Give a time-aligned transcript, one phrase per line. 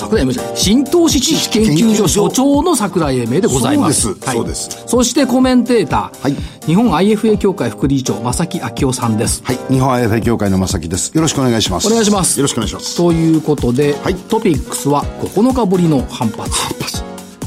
[0.00, 4.02] 桜井英明新投資知識研究所所長の桜井英明でございます。
[4.02, 4.32] そうです。
[4.32, 4.84] そうです。
[4.86, 6.36] そしてコメンテーター、はい。
[6.66, 9.42] 日本 IFA 協会副理事長正木昭夫さんです。
[9.44, 9.58] はい。
[9.68, 11.12] 日本 IFA 協会の正木です。
[11.14, 11.86] よろしくお願いします。
[11.86, 12.40] お願いします。
[12.40, 12.96] よろしくお願いします。
[12.96, 14.14] ということで、はい。
[14.14, 16.50] トピックスは9日ぶりの反発。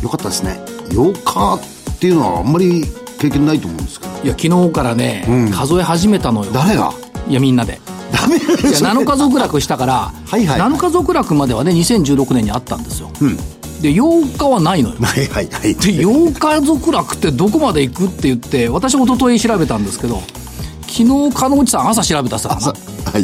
[0.03, 0.59] よかったですね。
[0.89, 1.59] 8日
[1.91, 2.85] っていうのはあんまり
[3.17, 4.13] 経験ないと思うんですけど。
[4.23, 6.51] いや昨日からね、数え始めたのよ。
[6.51, 6.93] 誰が？
[7.27, 7.79] いやみんなで
[8.13, 10.59] ダメいや7日続落したからはいはい。
[10.59, 13.11] 7日続落まではね2016年にあったんですよ、
[13.81, 14.95] で8日はないのよ。
[15.01, 15.73] はいはいはい。
[15.73, 20.21] で8日続落ってどこまで行くって言って私一昨日調べたんですけど
[20.87, 22.49] 昨日鹿野内さん朝調べたさ。
[22.49, 23.23] はい。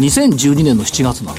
[0.00, 1.38] 2012年の7月なの、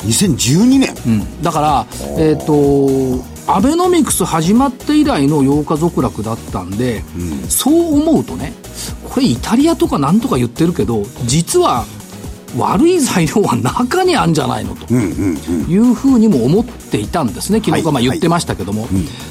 [0.00, 0.94] 2012年。
[1.06, 1.86] うん、だから
[2.18, 7.02] えっ、とアベノミクス始まって以来の8日続落だったんで、
[7.48, 8.52] そう思うとね
[9.08, 11.84] これイタリアとかなんとか言ってるけど実は
[12.56, 17.60] 悪い材料は中にあるんじゃないのというふうにも思っていたんですね。
[17.60, 18.04] 昨日かまあはい。
[18.04, 18.86] 言ってましたけども、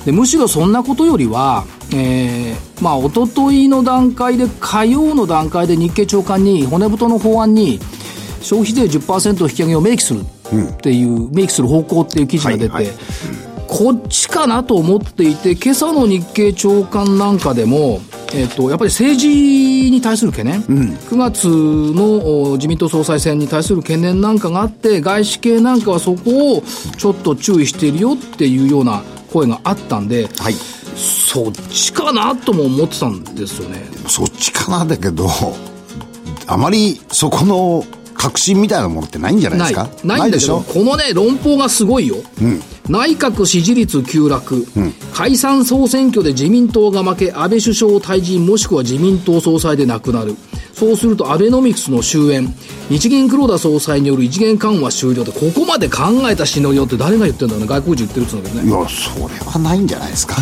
[0.06, 7.80] でむしろそんなことよりは、えーまあ一昨日の段階で火曜の段階で日経長官に骨太の法案に
[8.42, 18.02] 消費税10%引き上げを明記するっていう、明記する方向っていう記事が出て、はいはいこっちかなと思っていて、今朝の日経長官なんかでも、
[18.34, 26.64] えっと、やっぱり政治に対する懸念、9月のお自民党総裁選に対する懸念なんかがあって、外資系なんかはそこを
[26.98, 30.54] ちょっと注意しているよっていうような声があったんで、はい。
[30.54, 33.86] そっちかなとも思ってたんですよね。
[34.06, 35.30] そっちかなだけど、
[36.46, 37.86] あまりそこの
[38.22, 39.90] 確信みたいなものってないんじゃないですか？
[40.04, 40.20] ない。
[40.20, 40.62] んだけど、でしょ？
[40.62, 42.18] このね、論法がすごいよ。
[42.88, 44.68] 内閣支持率急落、
[45.14, 50.36] 解散総選挙で自民党が負け、安倍首相退陣もしくは自民党総裁でなくなる。
[50.74, 52.50] そうすると、アベノミクスの終焉、
[52.90, 57.68] 日銀黒田総裁による異次元緩和終了で、ここまで考えたシナリオって誰が言ってんだろうね。
[57.68, 58.70] 外国人言ってるっつうんだけどね。
[58.70, 60.36] いや、それはないんじゃないですか？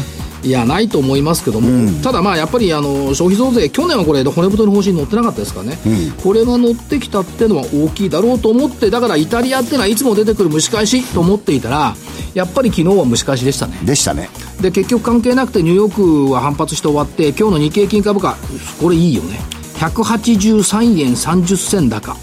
[0.44, 5.78] いや、ないと思いますけども、ただまあ、やっぱりあの消費増税、去年はこれ、骨太の方針に載ってなかったですからね、
[6.24, 11.96] これが乗ってきたっていうのは大きいだろうと思って、だからイタリアっていうのはいつも出てくる蒸し返しと思っていたら、
[12.34, 13.80] やっぱり昨日は蒸し返しでしたね。
[13.84, 14.30] でしたね。
[14.62, 18.38] で、結局関係なくて、ニューヨークは反発して終わって、今日の日経金株価、
[18.82, 19.40] これいいよね、
[19.80, 22.16] 183円30銭高、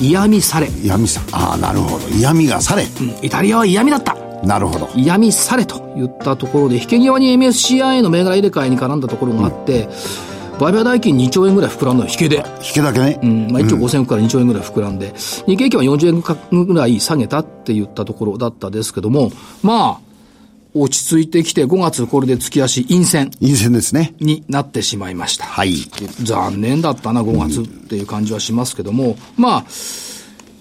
[0.00, 1.20] 嫌味され、嫌味さ。
[1.32, 2.08] ああ、なるほど。
[2.08, 2.84] 嫌味がされ。
[2.84, 4.25] うんイタリアは嫌味だった。
[4.42, 4.88] なるほど。
[4.94, 9.88] 嫌味されと言ったところで、引け際に MSCI の銘柄入れ替えに絡んだところがあって、
[10.58, 12.36] 売買代金2兆円ぐらい膨らんだの、引けで。
[12.66, 13.18] 引けだけね。
[13.22, 15.12] うん、まあ1兆5000億から2兆円ぐらい膨らんで、
[15.46, 19.30] 日経平均は40円ぐらい下げたって言ったところだったですけども、
[19.62, 20.06] まあ、
[20.78, 24.14] 落ち着いてきて5月これで月足陰線陰線ですね。
[24.20, 25.44] になってしまいました。
[25.44, 25.74] はい。
[26.22, 29.64] 残念だったな、5月っていう感じはしますけども、まあ、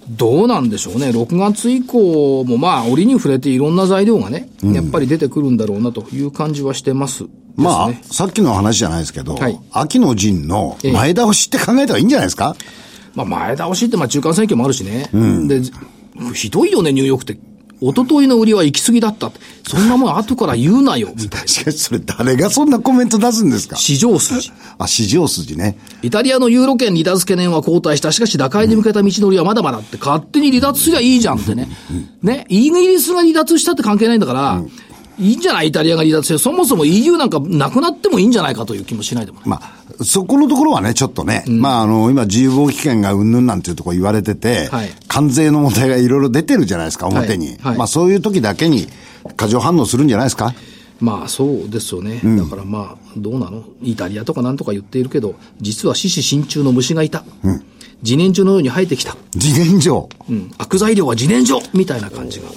[0.10, 1.10] どうなんでしょうね。
[1.10, 7.26] 6月以降もまあ、折に触れていろんな材料がね、やっぱり出てくるんだろうなという感じはしてます。
[7.56, 12.56] まあね。、さっきの話じゃないですけど、はい秋の陣の前倒しって考えた方がいいんじゃないですか、
[13.14, 15.10] まあ、前倒しって、まあ、中間選挙もあるしね。
[15.48, 15.62] で、
[16.34, 17.55] ひどいよね、ニューヨークって。
[17.82, 19.40] 一昨日の売りは行き過ぎだったって。
[19.68, 21.48] そんなもん後から言うなよ、みたいな。
[21.48, 23.76] しかしそれ誰がそんなコメント出すんですか？
[23.76, 24.52] 市場筋。
[24.78, 25.78] あ、市場筋ね。
[26.02, 28.12] イタリアのユーロ圏離脱懸念は後退した。
[28.12, 31.68] しかし打開に向けた道のりはまだまだって、勝手に離脱すりゃいいじゃんってね。
[32.22, 34.62] ね、イギリスが離脱したって関係ないんだから、
[35.18, 35.70] いいんじゃない？
[35.70, 36.38] イタリアが離脱して。
[36.38, 39.50] そもそも EU なんかなくなってもいいんじゃないかという気もしないでもない。
[39.50, 47.48] まあ、そこのところはね、ちょっとね、まあ、あの、今、自由貿易権がうんぬんなんていうところ言われてて、はい関税の問題がいろいろ出てるじゃないですか、表に。
[47.48, 48.88] はいはいまあ、そういう時だけに、
[49.38, 50.54] 過剰反応するんじゃないですか？
[51.00, 52.22] まあそうですよね。
[52.38, 53.64] だからまあ、どうなの？
[53.82, 57.24] イタリアとかなんとか言っているけど、実は獅子心中の虫がいた。
[58.02, 59.16] 自然薯のように生えてきた。
[59.32, 60.10] 次元上。
[60.30, 62.48] うん、悪材料は自然薯みたいな感じが。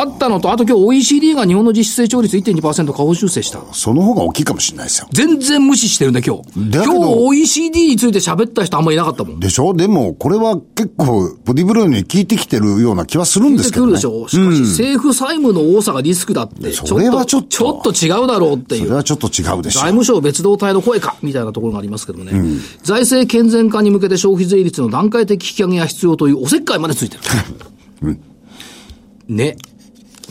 [0.00, 3.60] あったのと、あと今日 OECD が日本の実質成長率1.2%下方修正した。
[3.72, 5.08] その方が大きいかもしれないですよ。
[5.12, 6.70] 全然無視してるね、今日。
[6.70, 9.40] だけど今日 OECD について喋った人あんまりいなかったもん。
[9.40, 9.74] でしょ？
[9.74, 13.92] でも、これは結構、ボディブローに効いてきてるような気はするんですけどね。
[13.94, 14.28] 出てくるでしょ？
[14.28, 18.84] しかし、政府債務の多さがリスクだって、それはちょっとちょっと違うだろうっていう。
[18.84, 22.32] それはちょっと違うでしょ財務省別動隊の声かみたいなところがありますけどね、
[22.82, 27.16] 財政健全化に向けて消費税率の段階的引き上げが必要というおせっかいまでついて
[28.02, 28.16] る。
[29.28, 29.56] ね。
[29.56, 29.71] まあ、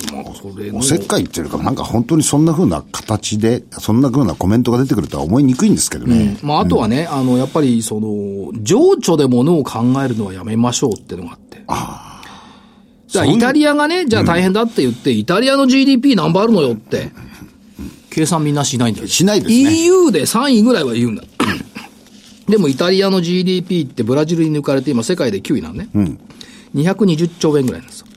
[0.10, 6.38] それのおせっかいっていうか、なんか本当にそんな風な形で、そんな風なコメントが出てくるとは思いにくいんですけどね。
[6.42, 11.64] まあ、あとはね、あの、やっぱり、その、情緒でものを考えるのはやめましょうっていうのがあって。
[13.08, 17.12] じゃあ、イタリアがね、じゃあ大変だって言って、イタリアの GDP 何倍あるのよって、
[18.10, 19.08] 計算みんなしないんだよ。
[19.08, 21.24] しないですね EU で3位ぐらいは言うんだ。
[22.48, 25.90] でも、イタリアの GDP ってブラジルに抜かれて今世界で9位なのね。
[26.76, 28.08] 220兆円ぐらいなんですよ。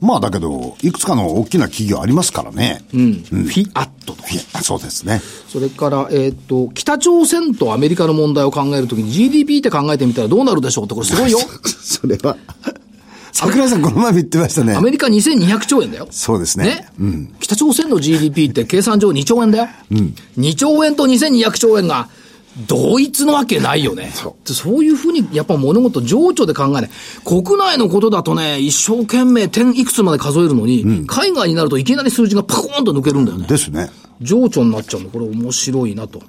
[0.00, 2.82] まあだけど、いくつかの大きな企業ありますからね。
[2.94, 3.12] うん。
[3.22, 4.22] フィアットと
[4.62, 5.20] そうですね。
[5.48, 11.38] それから、えっ、と、北朝鮮とアメリカの問題を考えるときに GDP って考えてみたらどうなるでしょうって、これすごいよ。
[11.64, 12.36] それは。
[13.32, 14.80] 桜井さんこの前も言ってましたねア。
[14.80, 16.08] メリカ2200兆円だよ。
[16.10, 16.88] そうですね。
[16.98, 19.68] ね、北朝鮮の GDP って計算上2兆円だよ。
[19.90, 22.08] 2兆円と2200兆円が
[22.66, 24.10] 同一のわけないよね。
[24.12, 26.90] そうそういうふうにやっぱ物事情緒で考えない。
[27.24, 33.46] 国内のことだとね、一生懸命点いくつまで数えるのに、海外になるといきなり数字がパコーンと抜けるんだよね。
[33.46, 33.90] ですね。
[34.20, 35.10] 情緒になっちゃうの。
[35.10, 36.22] これ面白いなと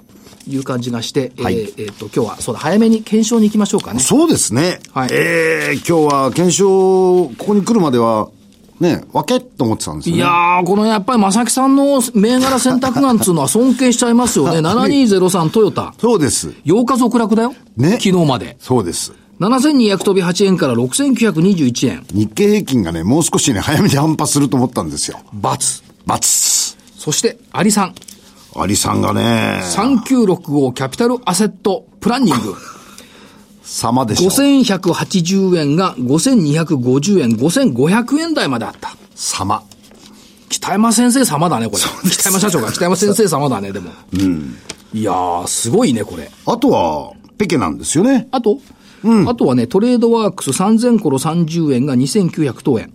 [0.48, 4.00] いう感じがして、はいえーえーと、今日はそうだ、早めに検証に行きましょうかね。
[4.00, 4.80] そうですね。
[4.92, 8.28] はいええ今日は検証、ここに来るまでは、
[8.82, 10.18] ね、分けと思ってたんですよね。
[10.18, 14.58] いやー、このやっぱり正木さんの銘柄選択眼っていうのは尊敬しちゃいますよね。
[14.58, 15.94] 7203トヨタ。
[15.98, 16.48] そうです。
[16.64, 17.54] 8日続落だよ。
[17.76, 18.56] ね昨日まで。
[18.58, 19.12] そうです。
[19.38, 22.04] 7200飛び8円から6921円。
[22.12, 25.20] 日経平均がね、もう少しね、早めに反発すると思ったんですよ。
[25.32, 25.82] バツ。
[26.04, 26.76] バツ。
[26.96, 27.94] そして、アリさん。
[28.56, 32.54] アリさんがね、3965キャピタルアセットプランニング。
[33.72, 34.28] 様でしょ。
[34.28, 38.94] 5180円が5250円、5500円台まであった。
[39.14, 39.62] 様。
[40.50, 42.10] 北山先生様だね、これ。
[42.10, 43.90] 北山社長が北山先生様だね、でも。
[44.92, 46.30] いやー、すごいね、これ。
[46.46, 48.28] あとは、ペケなんですよね。
[48.30, 48.58] あと、
[49.26, 52.92] あとはね、トレードワークス3000コロ30円が2900等円。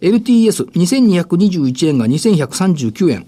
[0.00, 3.26] LTS2221 円が2139円。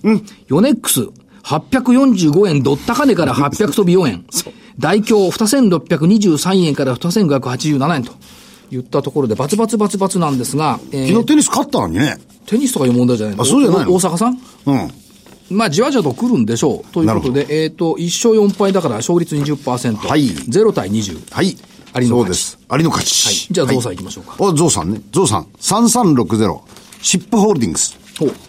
[0.49, 1.09] ヨネックス
[1.45, 4.25] 845円ドッ高値から800飛び4円。
[4.79, 8.13] 大京2623円から2587円と
[8.71, 12.19] 言ったところでバツバツバツバツなんですが、えー昨日テニス勝ったのにね。
[12.47, 13.43] テニスとかいう問題じゃないの？
[13.43, 13.93] あそうじゃないの？
[13.93, 14.39] お大阪さん？
[14.67, 14.91] うん。
[15.57, 16.93] まあ、じわじわと来るんでしょう。
[16.93, 19.97] ということで、えっ、と、1勝4敗だから勝率20%。
[19.97, 21.33] はい0対20。
[21.33, 21.57] はい。
[21.93, 22.59] アリの勝ちそうです。
[22.69, 23.27] アリの勝ち。
[23.27, 25.01] はいじゃあゾウさん行きましょうかお、ゾウさんね。
[25.13, 25.47] ゾウさん。
[25.61, 26.59] 3360。
[27.01, 27.97] シップホールディングス。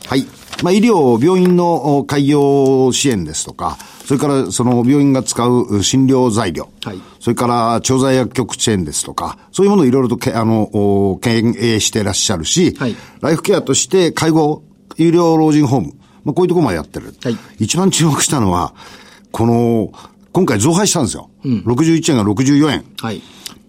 [0.08, 0.26] はい。
[0.64, 6.70] まあ、医療、病院のお開業支援ですとか、それからその病院が使う診療材料。
[6.84, 10.62] はいそれから調剤薬局チェーンですとか、そういうものをいろいろとけ、あの、
[11.12, 14.64] お経営してらっしゃるし、はいライフケアとして介護、
[14.98, 17.14] 医療老人ホーム、まあ、こういうところまでやってる。
[17.22, 18.74] はい一番注目したのは、
[19.32, 19.92] この、
[20.32, 21.30] 今回増配したんですよ。
[21.44, 22.86] 61円が64円。
[23.02, 23.22] はい。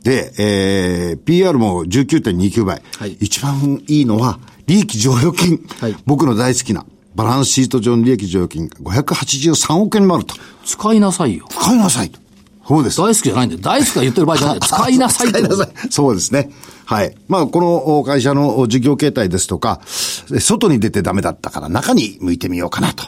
[0.04, 2.82] で、えー、PR も19.29倍。
[2.96, 5.58] はい一番いいのは、利益剰余金。
[5.80, 6.84] はい僕の大好きな、
[7.16, 10.34] バランスシート上の利益剰余金が583億円もあると。
[10.64, 11.46] 使いなさいよ。
[11.50, 12.20] 使いなさいと。
[12.68, 12.98] そうです。
[13.00, 13.60] 大好きじゃないんだよ。
[13.62, 14.60] 大好きが言ってる場合じゃない。
[14.62, 15.68] 使いなさいって使いなさい。
[15.90, 16.50] そうですね。
[16.84, 17.16] はい。
[17.28, 23.04] まあ、この会社の事業形態ですとか、外に出てダメだったから中に向いてみようかなと。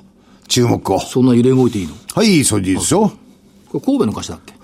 [0.48, 0.98] 注目を。
[1.00, 1.92] そんな揺れ動いていいの？
[2.14, 3.12] はい、それでいいですよ。
[3.70, 4.54] これ神戸の会社だっけ？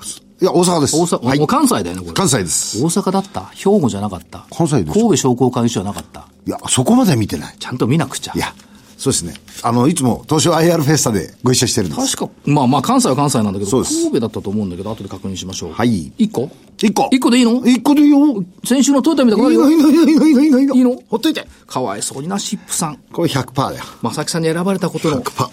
[0.41, 0.97] いや、大阪です。
[0.97, 1.47] 大阪、はい。
[1.47, 2.12] 関西だよね、これ。
[2.12, 2.83] 関西です。
[2.83, 7.56] 大阪だった兵庫じゃなかった関西です神戸商工会議所じゃなかったいや、そこまで見てない。
[7.59, 8.33] ちゃんと見なくちゃ。
[8.37, 8.55] いや、
[8.99, 9.35] そうですね。
[9.62, 12.17] あの、いつも東証 IR フェスタでご一緒してるんです。
[12.19, 15.73] 確か、まあまあ関西は関西なんだけど、神戸だったと思うんだけど、後で確認しましょう。
[15.73, 16.50] はい一個？
[16.83, 17.09] 一個。
[17.11, 17.66] 一個でいいの？
[17.66, 18.45] 一個でいいよ。
[18.62, 19.71] 先週のトヨタみたいなことあるよ。
[19.71, 21.02] いいの、いいの、いいの、いいの、いいの、いいの？
[21.09, 21.47] ほっといて。
[21.66, 22.99] かわいそうにな、シップさん。
[23.11, 23.85] これ100%だよ。
[24.02, 25.49] 正木さんに選ばれたことの、パ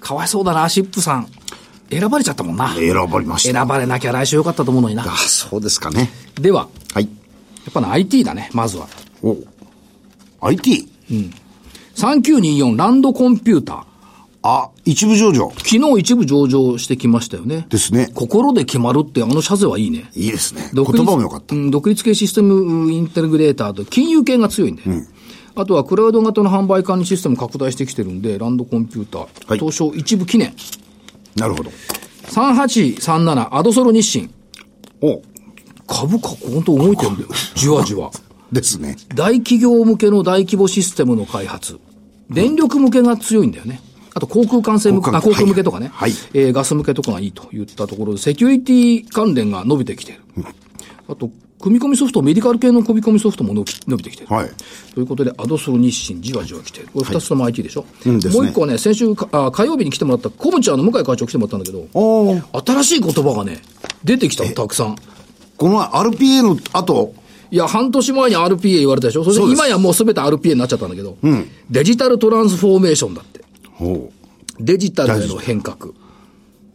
[0.00, 1.28] かわいそうだな、シップさん。
[1.90, 2.74] 選ばれちゃったもんな。
[2.74, 3.58] 選ばれました。
[3.58, 5.02] 選ばれなきゃ来週よかったと思うのにな。
[5.02, 6.10] あ、そうですかね。
[6.40, 7.04] では、はい。
[7.04, 7.08] や
[7.70, 8.86] っぱね、IT だね、まずは。
[9.22, 9.36] お
[10.40, 10.88] IT?
[11.96, 13.84] 3924ランドコンピューター。
[14.42, 15.52] あ、一部上場。
[15.58, 17.66] 昨日一部上場してきましたよね。
[17.68, 20.10] ですね心で決まるってあの社税はいいね。
[20.14, 20.70] いいですね。
[20.72, 21.58] 言独立葉もよかったう。
[21.58, 24.82] ん独立系システムインテグレーターと金融系が強いんで。
[25.56, 30.54] あとはクラウド型の販売管理システム拡大してきてるんで、ランドコンピューター、はい東証一部記念。
[31.36, 31.70] なるほど。
[32.28, 34.30] 3837アドソロ日清。
[35.00, 35.22] お
[35.86, 37.28] 株価本当動いてるんだよ。
[37.54, 38.10] じわじわ。
[38.52, 38.96] ですね。
[39.14, 41.78] 大企業向けの大規模システムの開発。
[42.30, 43.80] 電力向けが強いんだよね。
[44.14, 45.90] あと航空管制向け、あ航空向けとかね。
[45.92, 50.44] はいえーガス向けとかがいいといったところで、セキュリティ関連が伸びてきてる。
[51.08, 51.30] あと、
[51.60, 54.34] 組み込みソフト、メディカル系の組み込みソフトも伸び伸びてきてる。
[54.34, 54.50] はい。
[54.94, 56.88] ということで、アドソロ日清、じわじわ来てる。
[56.92, 61.86] これ二つとも IT でしょ、うんですねもう一個はね、先週かあ、火曜日に来てもらった、コムチャーの向井会長来てもらったんだけど、
[62.64, 63.62] 新しい言葉がね、
[64.04, 64.96] 出てきたの、たくさん。
[65.56, 67.14] この RPA の後、
[67.50, 69.24] いや、半年前に RPA 言われたでしょ？
[69.24, 71.18] それ今やもうすべて RPA になっちゃったんだけど、
[71.68, 73.40] デジタルトランスフォーメーションだって。
[73.74, 74.10] ほ
[74.58, 75.86] デジタルへの変革。
[75.86, 75.94] う。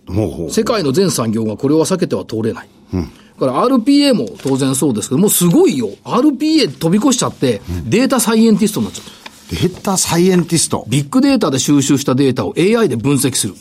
[0.08, 0.52] ほうほう。
[0.52, 2.70] 世界の全産業がこれは避けては通れない。
[2.94, 3.00] だ
[3.40, 5.90] から RPA も当然そうですけど、もうすごいよ。
[6.04, 9.12] RPA 飛び越しちゃって、データサイエンティストになっちゃった。
[9.56, 10.86] データサイエンティスト。
[10.88, 13.56] ビッグデータで収集したデータを AI で分析する。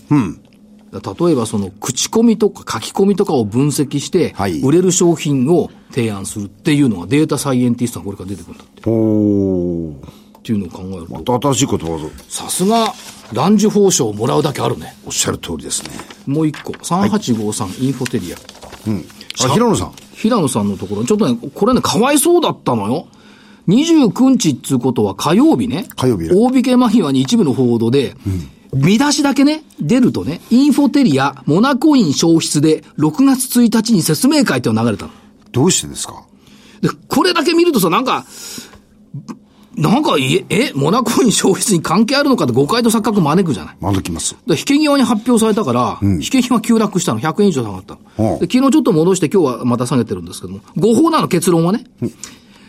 [0.93, 8.83] 例えばその口コミとか書き込みとかを分析してはい、売れる商品を提案するっていうのがデータサイエンティストがこれから出てくるんだって。
[8.83, 10.05] ほう。
[10.05, 12.95] っていうのを考えると、また新しい言葉をさすが、
[13.33, 14.95] ランジュ報奨をもらうだけあるね。
[15.05, 15.91] おっしゃる通りですね。
[16.27, 18.37] もう一個、3853インフォテリア。
[19.43, 19.93] あ、平野さん。
[20.15, 23.09] 平野さんのところ、ちょっとね、これね、かわいそうだったのよ。
[23.69, 25.87] 29日っつうことは火曜日ね。
[25.97, 28.15] 火曜日大引け間際に一部の報道で、
[28.73, 35.13] 見出しだけね、出るとね、インフォテリア、モナコイン消失で、6月1日に説明会ってのが流れたの。
[35.53, 36.25] どうしてですか？
[36.81, 38.27] で、これだけ見るとさ、なんか、
[39.77, 43.77] なんか、え、え、モナコイン消失に関係あるのかって誤解と錯覚招くじゃない。
[43.81, 44.37] 招きます。
[44.47, 48.01] で、引け際に発表されたから、引け際急落したの、100円以上下がったの。
[48.35, 51.85] うんで昨日ちょっと戻して今日はまた下げてるんですけども、誤報なの結論はね。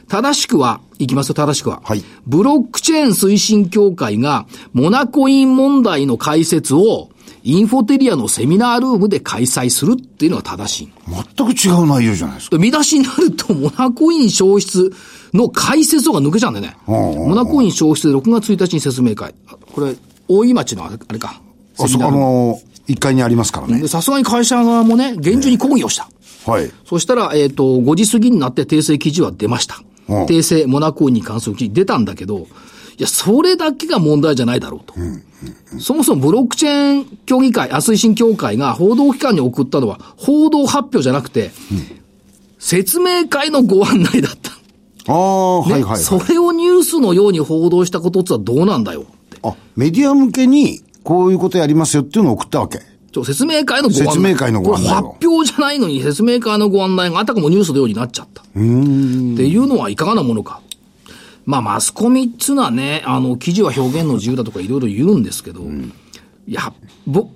[0.08, 1.82] 正しくは、いきますよ、正しくは。
[1.84, 7.10] はいブロックチェーン推進協会が、モナコイン問題の解説を、
[7.44, 10.90] インフォテリアのセミナールームで開催するっていうのが正しい。
[11.38, 12.58] 全く違う内容じゃないですか。
[12.58, 14.92] で見出しになると、モナコイン消失
[15.36, 16.78] の解説が抜けちゃうんだよね。
[16.88, 19.34] うんうんうんモナコイン消失で6月1日に説明会。
[19.48, 19.96] あこれ、
[20.28, 21.42] 大井町のあれか。
[21.78, 23.88] あそこ、あの、1階にありますからねで、。
[23.88, 26.08] さすがに会社側もね、厳重に抗議をした。
[26.50, 26.72] はい。
[26.86, 29.78] そしたら、えっ、と、5時過ぎになって訂正記事は出ました。
[29.78, 29.86] うん
[30.26, 32.48] 訂正、モナコインに関する記事出たんだけど、
[32.98, 34.94] いや、それだけが問題じゃないだろうと。
[35.80, 41.52] そもそもブロックチェーン協議会、あ推進協会が報道機関に送ったのは、報道発表じゃなくて、
[42.60, 44.52] 説明会のご案内だった。
[45.08, 45.98] ああ、はいねはいはい。
[46.00, 49.40] それをニュースのように報道したことっはどうなんだよって。
[49.44, 52.82] あ、メディア向けに、こういうことやりますよっていうのを送ったわけ。
[53.24, 54.14] 説明会のご案内。
[54.14, 58.42] 説明会のご案内発表じゃないのに説明会のご案内があたかもニュースのようになっちゃった。
[58.42, 60.62] っていうのはいかがなものか。
[61.46, 65.62] まあ、マスコミっつうのはね、あの、記事は表現の自由だとかいろいろ言うんですけど、
[66.48, 66.74] いや、
[67.06, 67.30] ぼ、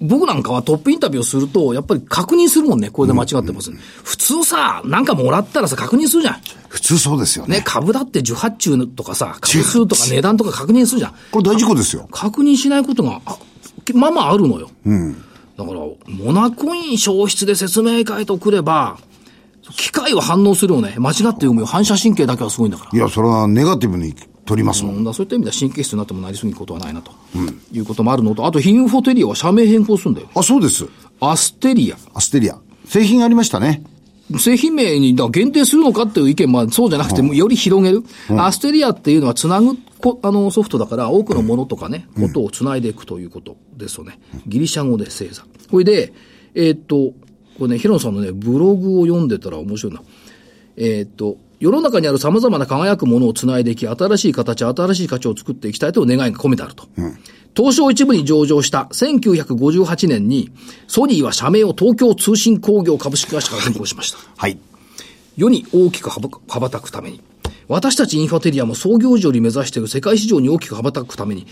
[0.00, 3.70] 僕なんかはトップインタビューをすると、やっぱり確認するもんね、これで間違ってます、
[4.02, 6.40] 普通さ、なんかもらったらさ、確認するじゃん。
[6.72, 7.58] 普通そうですよね。
[7.58, 11.14] ね、株だって受発注とかさ、株数とか値段とか確認するじゃん。
[11.30, 12.08] これ大事故ですよ。
[12.10, 13.38] 確認しないことが、あ
[13.92, 14.70] まあまああるのよ。
[15.58, 18.96] だから、モナコイン消失で説明会とくれば、
[19.76, 20.94] 機械は反応するよね。
[20.96, 21.66] 間違って読むよ。
[21.66, 22.90] 反射神経だけはすごいんだから。
[22.94, 24.14] いや、それはネガティブに
[24.46, 24.96] 取りますもん。
[24.96, 27.12] うんだそういった意味では神経質になってもなりすぎることはないなと、
[27.70, 30.28] いうこともあるのと、あとヒンフォテリアは社名変更するんだよ。
[30.34, 30.88] あ、そうです。
[31.20, 31.96] アステリア。
[32.14, 32.58] アステリア。
[32.86, 33.82] 製品ありましたね。
[34.38, 38.02] 製品名に限定するのかっていう意見はそうじゃなくて、より広げる。
[38.38, 44.18] アステリアっていうのはつなぐこあのソフトだから、多くのものとかね、ことをつないでいくということですよね。
[44.46, 45.44] ギリシャ語で星座。
[45.70, 46.12] これで、
[46.54, 47.12] えーっと、
[47.58, 50.02] これね、ヒロンさんのね、ブログを読んでたら面白いな。
[50.76, 56.88] えーっと、世の中にある様々な輝くものをつないでいき、新しい形、新しい価値を作っていきたいという願いが込めてあると。
[57.54, 60.50] 東証一部に上場した1958年に、
[60.86, 64.18] ソニーは社名を東京通信工業株式会社から変更しました。
[64.36, 64.58] はい。
[65.36, 67.20] 世に大きく羽ばたくために、
[67.68, 71.46] 私たちインファテリアも創業時より目指している世界市場に大きく羽ばたくために、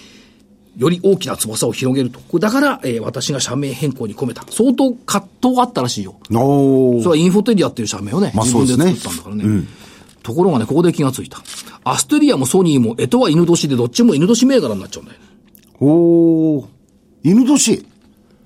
[0.76, 2.38] より大きな翼を広げると。
[2.38, 4.44] だから、えー私が社名変更に込めた。
[4.50, 6.16] 相当葛藤があったらしいよ。
[7.02, 9.64] それはインフォテリアっていう社名をね、まあ自分で作ったんだからね。
[10.22, 11.42] ところがね、ここで気がついた。
[11.84, 15.29] アステリアもソニーも、干支は犬年で、どっちも犬年銘柄になっちゃうんだよね。
[15.80, 16.66] おー
[17.22, 17.86] 犬年。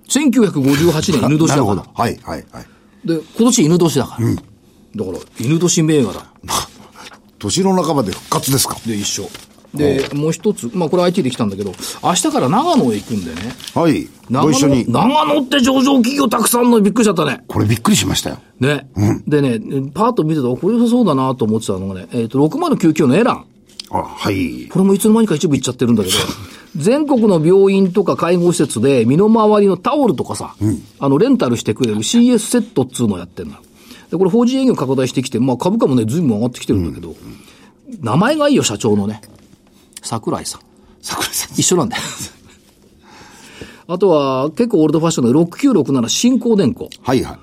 [0.09, 1.85] 1958年犬年だからなるほど。。
[1.95, 3.07] はい、はい、はい。
[3.07, 4.27] で、今年犬年だから。
[4.27, 6.27] だから、犬年銘柄。
[7.39, 9.29] 年の半ばで復活ですかで、一緒。
[9.75, 11.73] で、もう一つ、まあこれ IT で来たんだけど、
[12.03, 13.41] 明日から長野へ行くんでね。
[13.75, 14.09] はい。
[14.31, 14.91] 長野ご一緒に。
[14.91, 17.43] 長野って上場企業たくさんのびっくりしちゃったね。
[17.49, 18.39] これびっくりしましたよ。
[18.61, 18.89] ね。
[19.27, 19.59] でね、
[19.93, 23.47] パーッと見てたら、これ良さそうだなと思ってたのがね、えっ、と、6099のエラン。
[23.91, 24.69] あ、はい。
[24.69, 26.17] これもいつの間にか一部行っちゃってるんだけど、
[26.77, 30.57] 全国の病院とか介護施設で身の回りのタオルとかさ、
[30.99, 33.61] あの、レンタルしてくれる CS セットっつうのをやってんのよ。
[34.11, 37.15] で、これ法人営業拡大してきて、まあ株価もね、随分上がってきてるんだけど、
[38.01, 39.23] 名前がいいよ、社長のね。
[40.03, 40.61] 桜井さん。
[41.01, 41.53] 桜井さん。
[41.53, 42.03] 一緒なんだよ。
[43.87, 46.89] あとは、結構オールドファッションの6967新興電工。
[47.03, 47.39] はい、はい。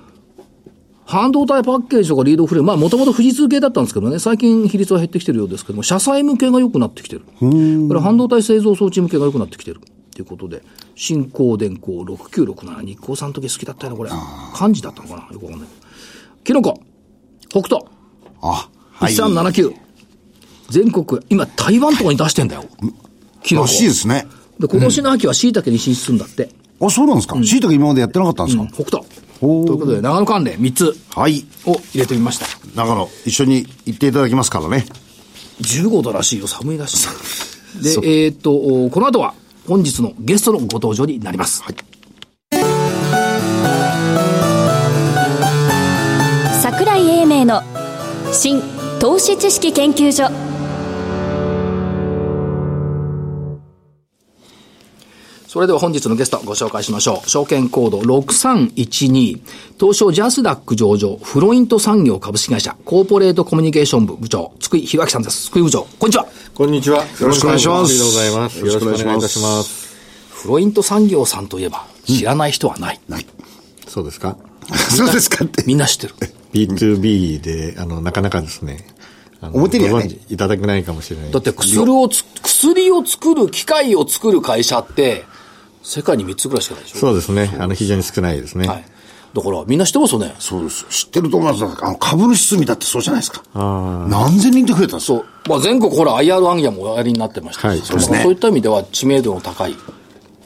[1.04, 7.22] 半導体パッケージとかリードフレーム、まあもともと富士通系だったんですけどね、最近比率は減ってきてるようですけども、車載向けが良くなってきてる。
[7.40, 9.80] これ半導体製造装置向けが良くなってきてる。
[10.14, 10.62] ということで、
[10.94, 14.10] 新興電工6967、日光さんの時好きだったよな、これ。
[14.54, 15.32] 漢字だったのかな？
[15.32, 15.68] よくわかんない。
[16.44, 16.80] キノコ、
[17.48, 17.84] 北斗。
[18.40, 19.74] あ、はい1379。
[20.68, 22.64] 全国、今台湾とかに出してんだよ。
[23.42, 24.26] キノコらしいですね。
[24.58, 26.50] で、今年の秋は椎茸に進出するんだって。
[26.80, 27.36] あ、そうなんですか。
[27.42, 28.66] 椎茸今までやってなかったんですか？
[28.66, 29.04] 北斗。
[29.42, 31.44] ということで、長野関連3つはい。
[31.66, 32.46] を入れてみました。
[32.76, 34.86] 長野、一緒に行っていただきますからね。
[35.60, 37.08] 15度らしいよ、寒いらしい。
[37.82, 39.34] で、えーっと、おこの後は
[39.66, 41.64] 本日のゲストのご登場になります。
[46.62, 47.62] 桜井英明の
[48.32, 48.62] 新
[49.00, 50.51] 投資知識研究所
[55.52, 57.28] それでは本日のゲストご紹介しましょう。
[57.28, 59.42] 証券コード6312、
[59.78, 65.42] 東証ジャスダック上場、フロイント産業株式会社、コーポレートコミュニケーション部部長、津久井弘明さんです。
[65.48, 66.26] 津久井部長、こんにちは。
[66.54, 67.04] こんにちは。
[67.04, 68.58] よろしくお願いしますありがとうございます。
[68.60, 69.94] よろしくお願いいたします。
[70.30, 73.00] フロイント産業さんといえば、知らない人はない。
[73.10, 73.26] ない。
[73.86, 74.38] そうですか？
[74.96, 75.64] そうですかって。
[75.66, 76.14] みんな知ってる。
[76.54, 78.86] ?B2B で、あの、なかなかですね、
[79.52, 81.30] 表にはねいただけないかもしれない。
[81.30, 85.30] だって薬をつ、薬を作る、機械を作る会社って、
[85.82, 86.98] 世界に3つぐらいしかないでしょ？
[86.98, 87.54] そうですね。
[87.58, 88.66] あの、非常に少ないですね。
[88.68, 88.84] はい。
[89.34, 90.34] だから、みんな知ってますよね？
[90.38, 90.84] そうです。
[90.90, 91.64] 知ってると思います。
[91.84, 93.42] あの、株主数見だってそうじゃないですか。
[93.54, 95.24] 何千人って増えたんですそう。
[95.48, 99.74] まあ、全国ほら、IR アンギャもおやりになってましたしはいそうですねそういった意味では知名度の高い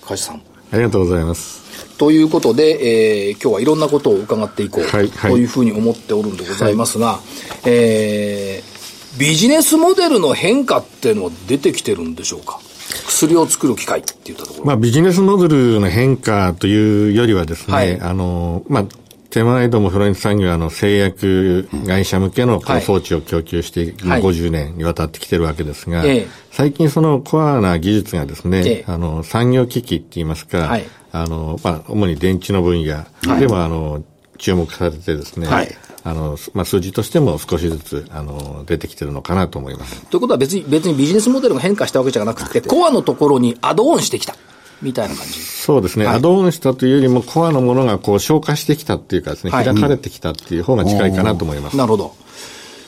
[0.03, 0.43] 会社さん。
[0.73, 1.97] ありがとうございます。
[1.99, 7.21] ということで、えー今日はいろんなことを伺っていこう、はいはいというふうに思っておるんでございますが、
[7.65, 8.77] えー
[9.19, 12.61] ビジネスモデルの変化っていうのは出てきてるんでしょうか？
[13.05, 14.65] 薬を作る機械って言ったところ。
[14.67, 18.01] まあ、ビジネスモデルの変化というよりはですね、はい。
[18.01, 18.85] あの、まあ、
[19.31, 24.23] 手前どもフロイント産業はあの製薬会社向けの装置を供給して、まあはい。
[24.23, 26.27] 50年にわたってきてるわけですが、ええ。
[26.51, 28.85] 最近そのコアな技術がですね、ええ。
[28.87, 30.85] あの産業機器って言いますか、はい。
[31.13, 33.05] あの、まあ、主に電池の分野。
[33.39, 34.03] でも、あの、
[34.39, 40.03] 注目されてですね、はいあの、まあ、数字としても少しずつ、あの、出てきてるのかなと思います。
[40.07, 44.37] ということは別に、別にビジネスモデルが変化したわけじゃなくて、コアのところにアドオンしてきた。
[44.83, 45.33] みたいな感じ。
[45.33, 51.77] そうですね、はいアドオンしたというよりも、コアのものがこう消化してきたっていうかですね、はい開かれてきたっていう方が近いかなと思います。
[51.77, 52.15] なるほど。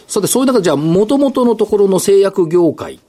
[0.07, 3.01] さて、そういう中で、じゃあ、元々のところの製薬業界、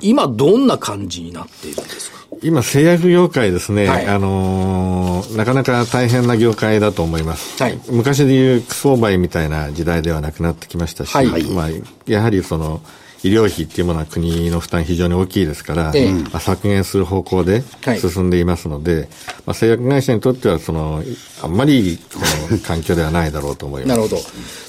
[0.00, 2.15] 今どんな感じになっているんですか？
[2.42, 7.62] 今、製薬業界ですね、はいあのーなかなか大変な業界だと思います。
[7.62, 11.68] はい昔でいうクソ売みたいな時代ではなくなってきましたし、はいまあ、
[12.06, 12.80] やはりその、
[13.22, 19.08] 医療費っていうものは国の負担非常に大きいですから、ええまあ、削減する方向ではい進んでいますので、
[19.46, 21.02] まあ、製薬会社にとってはその、
[21.42, 22.20] あんまりこ
[22.52, 23.88] の環境ではないだろうと思います。
[23.88, 24.16] なるほど。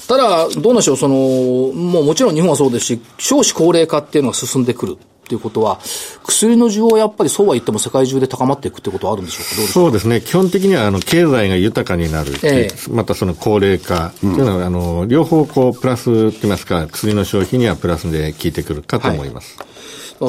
[0.08, 5.78] ただ、どうなんでしょう、その、もうもちろん日本はそうですし、少子高齢化っていうのが進んでくるっていうことは、
[6.24, 9.56] 薬の需要はやっぱりそうは言っても世界中で高まっていくってことはあるんでしょうか？
[9.56, 9.72] どうですか？
[9.74, 10.20] そうですね。
[10.22, 12.32] 基本的には、あの、経済が豊かになる。
[12.42, 19.56] えまたその高齢化っていうのは、あの、両方こう、プラスって言いますか、薬の消費にはプラスで効いてくるかと思います。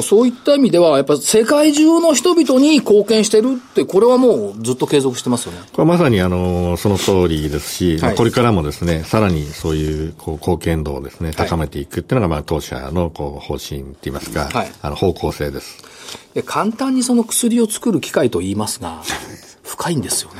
[0.02, 5.58] そういった意味では、やっぱり世界中の人々に貢献してるって、これはもうずっと継続してますよね。
[5.72, 15.90] これはまさに、あの、その通りですし、はいこれからもですね、さらにそういう、こう、貢献度をですね、はい高めていくっていうのが、まあ、当社の、こう、方針って言いますか、はいあの、方向性です。
[16.34, 19.02] で簡単にその薬を作る機械と言いますが、
[19.62, 20.36] 深いんですよね。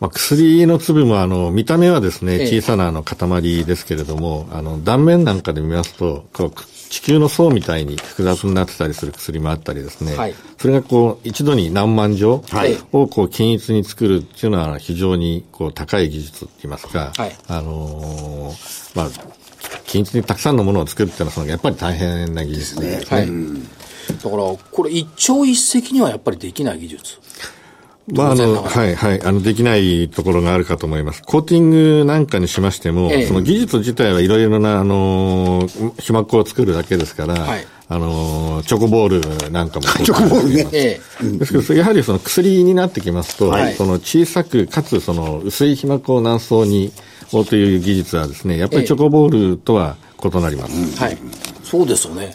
[0.00, 6.52] まあ、薬の粒もあの見た目はですねええ小さなあの塊ですけれども、あの断面なんかで見ますとこう
[6.90, 19.40] 地球の層みたいに複雑になってたりする薬もあったりですね、はいそれがこう一度に何万錠はいをこう均一に作るっていうのは非常にこう高い技術って言いますか、はいあのーまあ
[19.86, 23.16] 均一にたくさんのものを作るっていうのはそのやっぱり大変な技術ですね。
[23.16, 23.26] はい。
[24.22, 27.18] だから、これ一朝一夕にはやっぱりできない技術。
[28.08, 31.22] まあ、あの、はい、はい、あの、できないところがあるかと思います。
[31.22, 39.86] コーティングなんかにしましても、ええその技術自体はいろいろな、あの、皮膜を作るだけですから、はいあの、チョコボールなんかも。
[40.04, 40.68] チョコボールね。
[40.72, 41.26] ええ。
[41.38, 46.92] ですけど、やはりその薬になってきますと、はいその小さく、かつその薄い皮膜を何層に、
[47.32, 51.00] をという技術はですね、やっぱりチョコボールとは異なります。
[51.00, 51.18] はい。
[51.64, 52.32] そうですよね。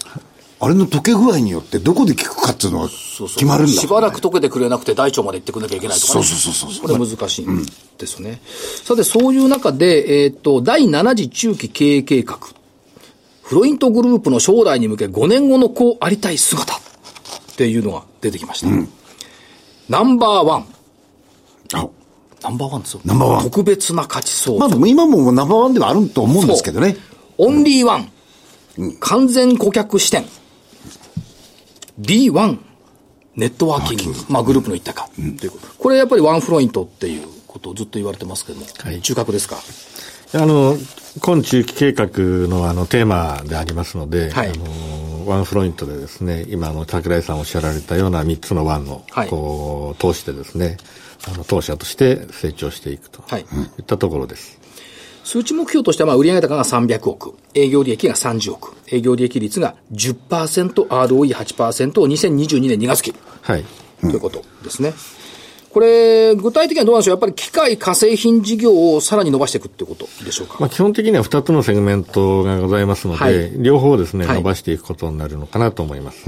[0.59, 3.71] あれの溶け具合によってどこで効くかっていうのはそうそう決まるんだ。
[3.73, 6.23] しばらく溶けてくれなくて大腸まで行ってくれなきゃいけないとかね。
[6.23, 7.65] そうそうそうそうこれ難しいん
[7.97, 8.41] ですね。
[8.83, 12.39] さて、そういう中で、えっ、と、第7次中期経営計画。
[13.43, 16.79] フロイントグループの将来に向け5年後のこうありたい姿っ
[17.57, 18.67] ていうのが出てきました。
[19.87, 20.67] ナンバーワン。
[21.73, 21.87] あ
[22.41, 23.01] ナンバーワンですよ。
[23.05, 26.97] ナンバーワン特別な価値相まあ今もナンバーワンではあると思うんですけどね。
[27.37, 28.11] オンリーワン。
[28.99, 30.25] 完全顧客視点。
[31.99, 32.57] B1。
[33.35, 34.17] ネットワーキング。
[34.29, 35.09] まあグループの一体化。
[35.15, 35.67] ということ。
[35.77, 38.65] これやっぱりワンフロイントっていうことをずっと言われてますけども。
[39.01, 39.57] 中核ですか？
[40.33, 40.77] あの、
[41.21, 42.09] 今中期計画
[42.47, 50.77] のあのテーマでありますので、はいあの、ワンフロイントでですね、今あの、桜井さんおっしゃられたような3つのワンを、はいこう、通してですね、
[51.27, 53.45] あの、当社として成長していくとはいい
[53.81, 54.59] ったところです。
[55.25, 63.13] 数値目標としては、まあ、売上高が300億、営業利益が30億、営業利益率が10%、ROE8% を2022年2月期。
[63.41, 63.65] はい。
[64.01, 64.93] ということですね。
[65.71, 67.15] これ、具体的にはどうなんでしょう？
[67.15, 70.57] やっぱり機械、化成品事業をさらに伸ばしていくってことでしょうか？
[70.59, 76.23] まあ、基本的には2つのセグメントがございますので、はい両方ですね、はい伸ばしていくことになるのかなと思います。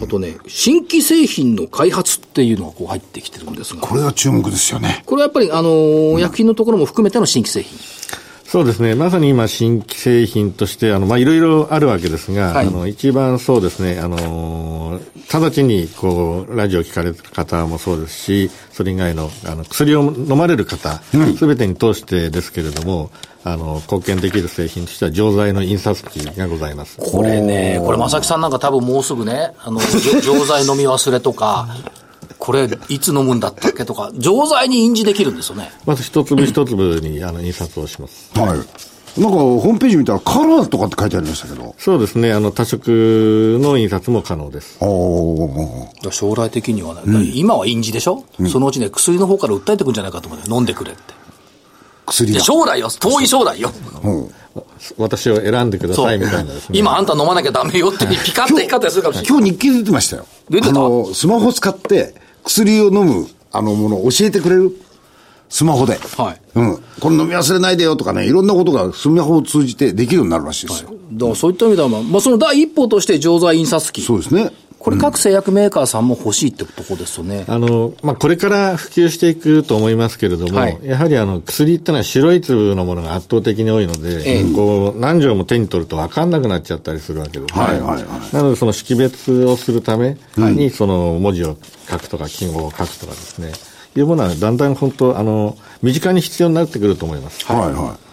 [0.00, 3.80] あとね、新規製品の開発っていうのがこう入ってきてるんですが。
[3.82, 5.02] これが注目ですよね。
[5.04, 7.78] これはやっぱり、あのー薬品のところも含めての新規製品。
[8.48, 8.94] そうですね。
[8.94, 20.98] まさに今、新規製品として、あの、まあ、いろいろあるわけですが、はいあの、一番そうですね、あのー、直ちに、こう、ラジオを聞かれる方もそうですし、それ以外の、あの、薬を飲まれる方、
[21.36, 23.10] すべ、てに通してですけれども、
[23.44, 26.96] あの、貢献できる製品としては、錠剤の印刷機がございます。
[26.96, 29.78] これね、これ正木さんなんか多分もうすぐね、あの、
[30.22, 31.68] 錠剤飲み忘れとか、
[32.38, 35.70] これいつ飲むんだったっけとか、錠剤に印字できるんですよね。
[35.84, 38.30] まず一粒一粒に、あの、印刷をします。
[38.34, 39.20] はい。
[39.20, 41.74] なんか、ホームページ見たらカラーとかって書いてありましたけど。
[41.78, 44.76] そうですね、あの、多色の印刷も可能です。
[44.80, 45.86] おー。
[45.86, 51.00] だから将来的にはね、今は印字でしょ、そのうちね、薬の方から訴えてくんじゃないかと思うよ飲んでくれって。
[51.00, 51.16] いや、
[52.06, 52.40] 薬が。
[52.40, 53.72] 将来よ、遠い将来よ。
[54.04, 54.30] うん
[54.96, 56.78] 私を選んでくださいみたいなですね。
[56.78, 59.28] 今あんた飲まなきゃダメよってピカッて光ったりするかもしれない。
[59.28, 60.26] 今日日記出てましたよ。
[60.50, 60.70] 出てた？
[60.70, 62.14] あの、スマホ使って
[62.48, 64.72] 薬を飲む、あの、ものを教えてくれる。
[65.50, 65.94] スマホで。
[65.94, 66.40] はい。
[66.56, 66.76] うん。
[67.00, 70.90] これ飲み忘れないでよとかね、いろんなことがスマホを通じてできるようになるらしいですよ。
[71.12, 74.02] だからそういった意味では、まあ、まあ、その第一歩として錠剤印刷機。
[74.02, 74.52] そうですね。
[74.78, 77.44] これ各製薬メーカーさんも欲しいってとこですよね。
[77.48, 87.60] あの、まあ、これから普及していくと思いますけれども、はいやはりあの、薬ってのは白い粒のものが圧倒的に多いので、ええこう、何錠も手に取ると分かんなくなっちゃったりするわけですね。
[87.60, 91.56] はいはいはいなので、その識別をするために、その文字を
[91.90, 93.52] 書くとか、記号を書くとかですね、
[93.96, 97.44] いうものはだんだん本当、あの、身近に必要になってくると思います。
[97.46, 98.07] はいはい。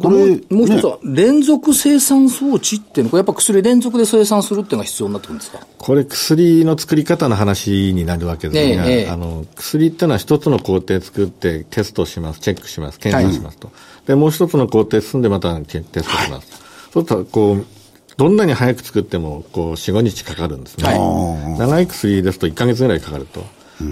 [0.00, 0.16] これ、
[0.54, 5.60] もう一つは、連続生産装置っていうのは、これやっぱ薬連続で生産するっていうのが必要になってくるんですか？
[5.78, 13.70] これ薬の作り方の話になるわけですが、ええええあの薬っていうのは一つの工程作ってテストします、チェックします、検査しますと。
[14.06, 16.48] で、もう一つの工程進んでまたテテストします。
[16.92, 17.64] そうすると、こう、
[18.18, 20.84] どんなに早く作っても、こう、4、5日かかるんですね。
[20.88, 23.44] はい長い薬ですと1ヶ月ぐらいかかると。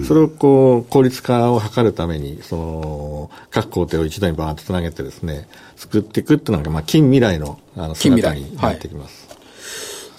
[0.07, 9.27] それをこう、効率化を図るために、その、各工程を一度にバーッとつなげてですね、作っていくっていうのが、まあ、近未来の、あの、姿になってきます。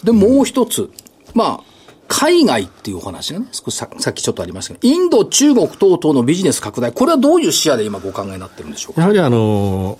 [0.04, 0.90] で、もう一つ。
[1.34, 1.76] まあ、
[2.08, 9.00] 海外っていうお話がね、少しささっきちょっとありましたけど、インド、中国等々のビジネス拡大、これはどういう視野で今ご考えになってるんでしょうか？
[9.00, 9.98] やはりあの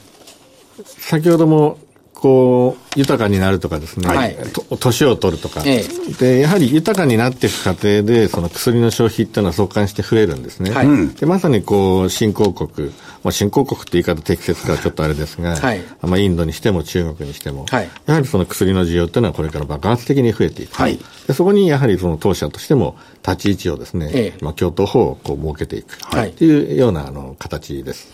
[0.85, 1.79] 先ほども、
[2.27, 5.85] こう、豊かになるとかですね、はいと年を取るとか、え
[6.19, 10.73] で、やはり豊かになっていく過程で、その薬の消費っていうのは相関して増えるんですね。
[10.73, 12.89] はいうんで、まさにこう、新興国、
[13.23, 20.75] まあ、新興国って言い方適切かはちょっとあれですが、はいまあ、インドにしても中国にしても、はいやはりその薬の需要っていうのはこれから爆発的に増えていく。
[20.75, 25.99] はいでそこにやはりその当社としても立ち位置をですね、ええまあ、共闘法をこう設けていく。
[26.03, 28.09] はいっていうようなあの形です。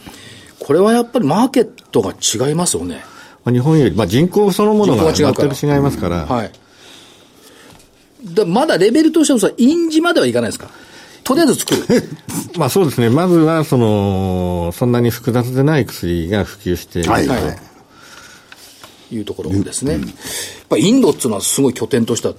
[0.58, 3.02] これはやっぱりマーケットが違いますよね。
[3.44, 6.50] まあ、日本より、まあ、人口そのものが全く違いますから、はい。
[8.22, 10.68] でまだレベルとしてはさ、印字まではいかないですか？
[11.24, 11.82] とりあえず作る。
[12.56, 17.26] まあそうですね、まずはその、そんなに複雑でない薬が普及している、はい。
[17.26, 19.14] はい。
[19.14, 19.92] いうところですね。
[19.94, 20.02] やっ
[20.68, 22.34] ぱインドっていうのはすごい拠点としては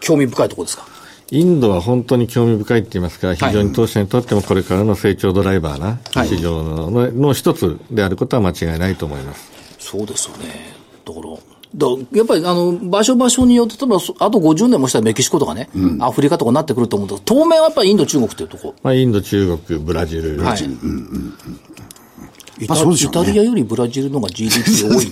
[0.00, 0.86] 興味深いところですか？
[1.30, 6.28] インドは本当に興味深いって言いますか、非常に当社にとってもこれからの成長ドライバーなはい。
[6.28, 9.56] 市場の,、の一つであることは間違いないと思います。
[9.86, 10.74] そうですよね。
[11.04, 11.36] だから、
[11.76, 15.68] だやっぱりあの場所場所によって、例えばそあと50年もしたらメキシコとかね、
[16.00, 20.58] アフリカとかになってくると思うんですけど、当面はやっぱりインド、中国っていうとこまあ、インド、中国、ブラジル、はい。
[22.58, 23.22] イタまあそうでしょうね。
[23.22, 25.10] イタリアよりブラジルの方が GDP 多い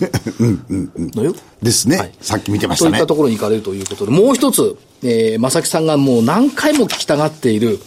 [1.14, 1.34] のよ。
[1.62, 1.98] ですね。
[1.98, 2.12] はい。
[2.20, 2.90] さっき見てましたね。
[2.90, 3.06] そういった。
[3.06, 7.78] ところに行かれるということで、もう一つ、えー、正木さんがもう何回も聞きたがっている、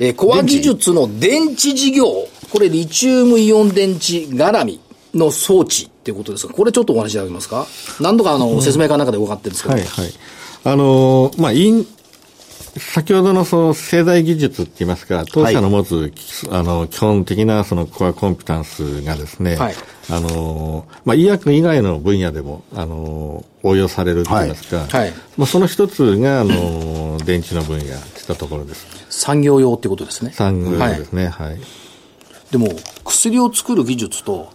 [0.00, 2.06] えー、コア技術の電池事業、
[2.50, 4.80] これリチウムイオン電池絡み
[5.14, 7.66] の装置っていうことですが、これちょっとお話しいただけますか？
[8.00, 10.12] 何度かあの、説明会の中で伺ってるんですけど、はいはい。
[10.62, 11.86] あのーまあ、イン、
[12.76, 16.12] 先ほどのその製剤技術って言いますか、当社の持つ、
[16.50, 19.74] あの、基本的なそのコアコンピタンスがですね、はい。
[20.10, 24.88] あのーまあ、医薬以外の分野でも、あのー応用されるって言いますか、はい。
[24.88, 25.12] はい。
[25.36, 28.86] まあ、その一つが、あのー電池の分野といったところです。
[29.10, 30.30] 産業用っていうことですね。
[30.32, 31.60] 産業はいですね、はい。
[32.50, 32.68] でも、
[33.04, 34.52] 薬を作る技術と、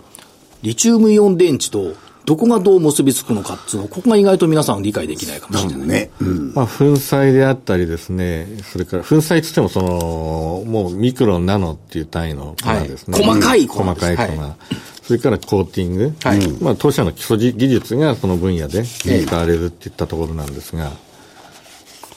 [0.62, 1.94] リチウムイオン電池と
[2.26, 5.88] どこがどう結びつくのかっていうのここが意外と皆さん理解できないかもしれない。
[5.88, 6.10] ね。
[6.20, 6.54] うん。
[6.54, 13.20] まあ、粉砕であったりですね、それから粉砕つってもその、もうミクロン、ナノっていう単位の粉ですね。
[13.20, 14.42] はい細かい粉細かい粉。
[14.42, 14.56] は
[15.04, 16.16] それからコーティング。
[16.24, 20.92] はいまあ、当社の基礎技術がその分野で使われるっていったところなんですが、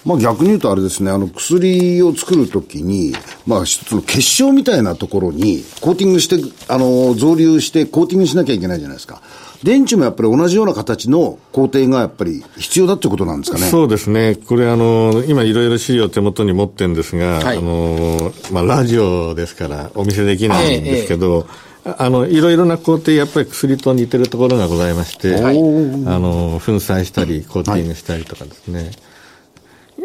[0.05, 3.13] まあ逆に言うとあれですね、あの薬を作るときに、
[3.47, 6.37] まあ一つの結晶みたいなところにコーティングして、
[6.69, 9.21] あの、増流してコーティングしなきゃいけないじゃないですか。
[9.63, 13.67] 電池もやっぱり同じような形の工程がやっぱり必要だってことなんですかね。
[13.67, 14.37] そうですね。
[14.37, 21.47] これあの、今いろいろ資料手元に持ってるんですが、はいあの、まあ、ラジオですからお見せできないんですけど、
[21.85, 28.91] あの、いろいろな工程、やっぱり薬と似てるところがございまして、あの、粉砕したり、コーティングしたりとかですね。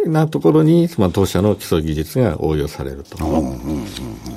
[0.09, 3.17] なところに、まあ、当社の基礎技術が応用されると。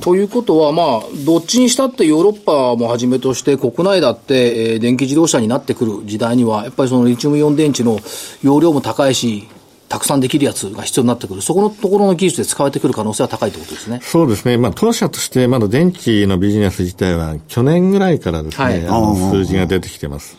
[0.01, 7.99] ということは、まあ、どっちにしたってヨーロッパもはじめとして国内だって、えー電気自動車になってくる時代には、やっぱりそのリチウムイオン電池の
[8.43, 9.49] 容量も高いし、
[9.89, 11.43] たくさんできるやつが必要になってくる。
[11.43, 14.01] そこのところの技術で使われてくる可能性は高いということですね。
[14.03, 14.59] そうですね。
[14.59, 20.37] まあ、当社として、まだ電池のビジネス自体は、去年ぐらいからですね、はいあの数字が出てきてます。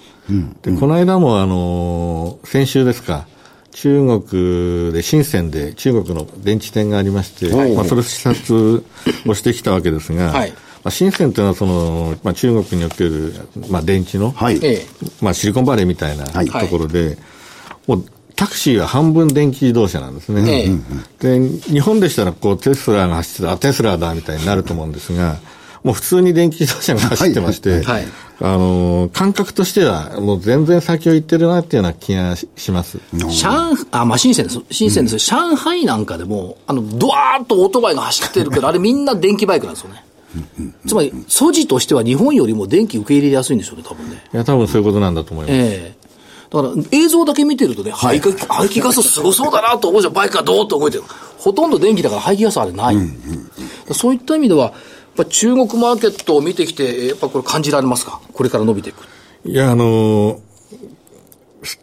[0.62, 3.28] で、この間も、あの、先週ですか、
[3.78, 8.84] 中国で、深センで中国の電池店がありまして、まあ、それを視察
[9.28, 13.36] をしてきたわけですが、はいまあ、深センというのは、その、まあ、中国における、
[13.70, 14.60] まあ、電池の、はい。
[14.64, 14.86] ええ。
[15.22, 17.20] まあ、シリコンバレーみたいなはいところで、
[17.86, 20.72] もうタクシーは半分電気自動車なんですね。
[21.22, 25.38] えで、日本でしたらこうテスラが走ってた、あ、テスラだみたいになると思うんですが、
[25.88, 28.06] もう普通に電気自動車が走ってまして、はい
[28.40, 33.00] あのー、感覚としてはもう全然先を行ってるなっていうような気がしします。
[33.14, 33.30] 上
[33.92, 34.60] あ、まあ、深センです。
[34.70, 35.18] 深センです。
[35.18, 40.04] 上海なんかでも、あの、ドワーッとオートバイが走ってるけど、あれみんな電気バイクなんですよね。
[40.86, 44.22] つまり、素地としては日本よりも電気受け入れやすいんでしょうね、多分ね。
[44.34, 45.56] いや、多分そういうことなんだと思います。
[45.56, 46.08] ええ
[46.50, 51.04] だから映像だけ見てるとね、排気排気ガスすごそうだなと思うじゃん、バイクがどーっと動いてる。
[51.38, 52.96] ほとんど電気だから排気ガスあれない。
[53.92, 54.74] そういった意味では、
[55.18, 58.22] ぱ中国マーケットを見てきて、えやっぱこれ感じられますか？
[58.32, 59.04] これから伸びていく。
[59.50, 60.40] いや、あのー
[61.64, 61.80] す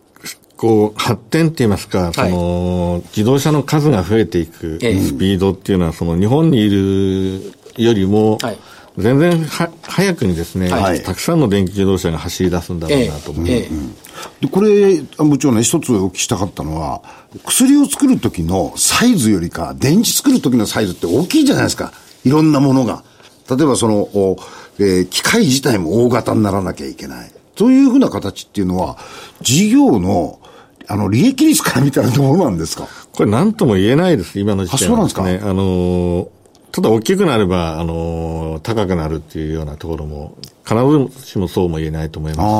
[0.57, 8.59] こう、発展って言いますか、その、自動車の数が増えていくええスピードっていうのは、その、日本にいるよりもはい、
[8.97, 13.53] 全然は早くにですね、はいたくさんの電気自動車が走り出すんだろうえなと思います。
[13.53, 13.69] ええ
[14.41, 17.03] で、これ、部長ね、一つお聞きしたかったのは、
[17.45, 21.93] 薬を作る時のサイズよりか、電池作る時のサイズって大きいじゃないですか。
[22.25, 23.03] いろんなものが。
[23.49, 24.37] 例えばその、お
[24.79, 27.31] えー機械自体も大型にならなきゃいけない。
[27.57, 28.97] そういうふうな形っていうのは、
[29.41, 30.41] 事業の、
[30.89, 32.89] あの、利益率から見たらどうなんですか？
[33.13, 35.23] これ何とも言えないです、今の時点あそうなんですか？
[35.25, 35.41] ね。
[35.43, 36.29] あのー
[36.73, 40.75] ただ大きくなれば、あのー高くなるっていうようなところも、必
[41.21, 42.51] ずしもそうも言えないと思いあますし、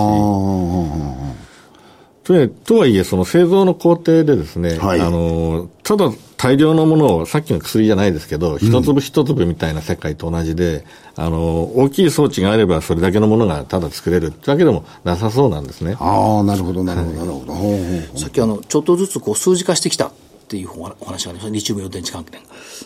[1.35, 2.25] あ。
[2.25, 6.13] とはいえとはいえ、その製造の工程でですね、はいあの、ただ
[6.45, 10.85] 大量のものを、さっきの薬じゃないですけど、一粒一粒みたいな世界と同じで、
[11.17, 15.97] あの、大きい装置があればそれだけのものがただ作れるってわけでもなさそうなんですね。
[15.99, 18.19] ああ、なるほど、なるほど、なるほど。
[18.19, 20.13] さっきあの、ちょっとずつこう数字化してきたっ
[20.47, 20.69] ていう
[21.01, 21.49] お話がありました。
[21.51, 22.39] リチウムイオン電池関係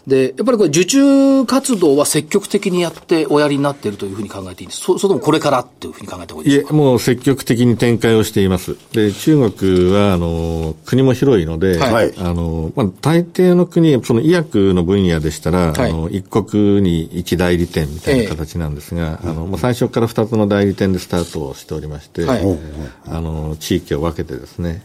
[0.06, 4.82] で、やっぱりこれ受注活動は積極的にやっておやりになっているというふうに考えていいんです。
[4.82, 8.76] そそれともこれからっていうふうに考えた方がいいいえでしょう、かもう積極的に展開をしています。
[8.92, 22.58] で、中国は、あの、国も広いので、はいあの、まあ、大抵の国、その医薬の分野でしたら、はいあの、一国に一代理店みたいな形なんですが、あの、まあ、最初から二つの代理店でスタートをしておりまして、はい
[23.06, 24.82] あの、地域を分けてですね、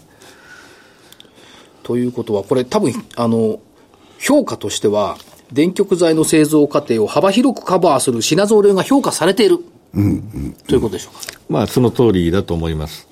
[1.83, 3.59] ということは、これ多分、あの、
[4.19, 5.17] 評価としては、
[5.51, 9.59] 電極材の製造過程を幅広くカバーする品増量が評価されている。
[10.67, 11.39] ということでしょうか。
[11.49, 13.07] まあ、その通りだと思います。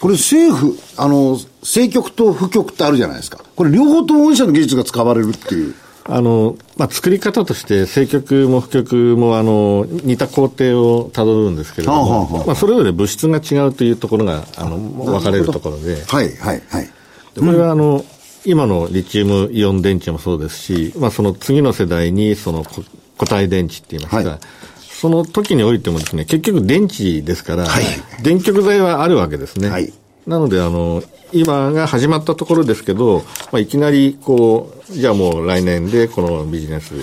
[0.00, 3.38] これ政府、あの、政局と府局ってあるじゃないですか。
[3.54, 5.74] これ両方とも御社の技術が使われるっていう。
[6.04, 16.90] あの、まあ、作り方として、正極も負極も、あの、似た工程をたどるんですけれどはあはあはも、あまあ、それぞれ物質が違うというところが、あの、分かれるところで、はい、はい、はい。
[17.34, 18.04] でこれはあの、
[18.44, 22.82] 今のリチウムイオン電池もそうですし、まあ、その次の世代に、そのこ
[23.18, 24.40] 固体電池って言いますか、はい。
[24.80, 27.84] その時においてもですね、結局電池ですから、はい。
[28.22, 29.68] 電極材はあるわけですね。
[29.68, 29.92] はい。
[30.26, 36.94] なので、あの、今が始まったところですけど、まあ、いきなり、こう、じゃあもう来年でこのビジネス、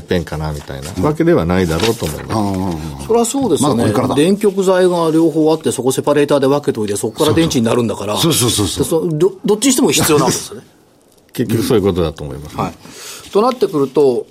[0.00, 3.06] てっぺんかな、みたいなわけではないだろうと思います。
[3.06, 3.84] それはそうですよね。
[3.84, 8.16] まだこれからだ電極材が両方あって、そこセパレーターで分けといて、そこから電池になるんだから。
[8.16, 10.66] そうそうそうそうでそどどっちにしても必要なんですよね。
[11.32, 12.56] 結局そういうことだと思います。
[12.56, 13.30] はい。
[13.30, 14.26] となってくると、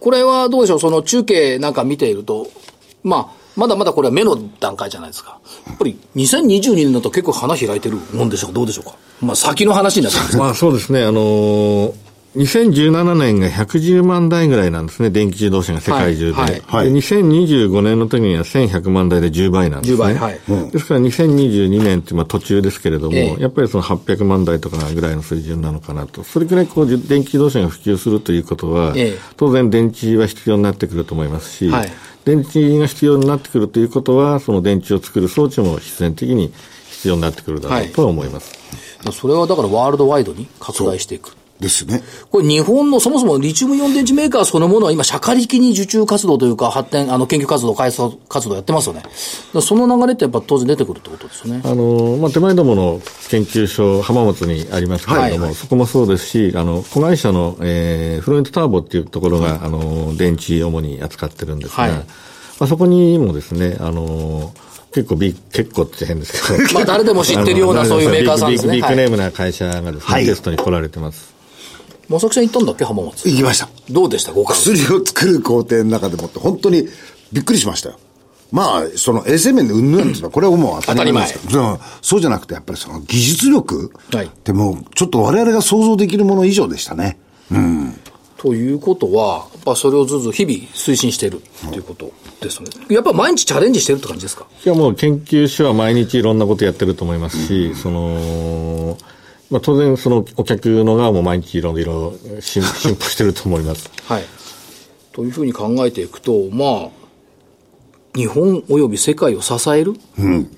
[0.00, 2.48] これはどうでしょう、その中継なんか見ていると、
[3.02, 5.38] まあ、まだまだこれは目の段階じゃないですか。
[5.66, 8.54] やっぱり2022年だと結構花開いてるもんでしょうか？
[8.54, 8.94] どうでしょうか？
[9.22, 11.92] まあ先の話になっちゃうんですまあそうですね、あのー
[12.36, 16.32] 2017年が110万台ぐらいなんですね、電気自動車が世界中で。
[16.32, 19.96] はいはいで2025年の時には1100万台で10倍なんですね。
[19.96, 26.22] 10倍はいですから2022年ってまあ途中ですけれども、ええやっぱりその800万台とかぐらいの水準なのかなと。
[26.22, 31.92] それくらいこう電気自動車が普及するということは、ええ当然電池は必要になってくると思いますし、はい
[32.26, 36.52] 電池が必要になってくるということは、その電池を作る装置も必然的に
[36.90, 38.52] 必要になってくるだろうとは思います。
[39.12, 41.36] それはだからワールドワイドに拡大していく。
[41.60, 42.02] ですね。
[42.30, 49.02] これ日本のそもそもリチウムイオン電池メーカーそのものは今社会的に受注活動というか発展、あの研究活動、開発活動やってますよね。
[49.60, 51.62] その流れってやっぱ当然出てくるってことですよね。
[51.64, 62.04] あの、まあ、手前どもの研究所、浜松にありますけれども、はいそこもそうですし、あの、子会社の、えー、フロイントターボっていうところが、あの、電池主に扱ってるんですが、はいま
[62.60, 64.52] あ、そこにもですね、あの、
[64.96, 66.74] 結構ビッ、結構って変ですけど。
[66.74, 71.35] まあ誰でも知ってるようなそういうメーカーさんですねビッグネームな会社がですね、はいテストに来られてます。
[72.08, 73.28] まさきさん行ったんだっけ浜松？
[73.28, 73.68] 行きました。
[73.90, 74.44] どうでしたご。
[74.44, 76.88] 薬を作る工程の中でもって本当に
[77.32, 77.98] びっくりしましたよ。
[78.52, 87.18] まあ、その衛生面でうんぬんっていうのは、これはもう当たり前ですけど、そうそうじゃなくて、やっぱりその技術力はいってもう、ちょっと我々が想像できるもの以上でしたね。
[88.38, 92.68] ということは、やっぱそれをずつ日々推進しているっていうことですね。
[92.88, 94.46] やっぱ毎日チャレンジしてるって感じですか？
[94.64, 98.96] いやもう研究所は毎日いろんなことやってると思いますし、その、
[99.50, 103.90] まあ当然そのお客の側も毎日いろいろ進 進歩してると思います。
[104.04, 104.24] はい。
[105.12, 106.88] というふうに考えていくと、まあ、
[108.14, 109.94] 日本及び世界を支える、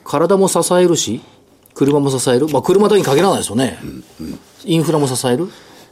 [0.05, 1.21] 体も支えるし、
[1.75, 3.79] 車も支える、まあ車だけに限らないですよね。
[4.65, 5.49] インフラも支える？